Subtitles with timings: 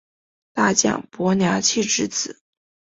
[0.53, 2.39] 大将柏良器之子。